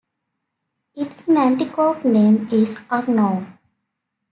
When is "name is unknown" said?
2.05-3.59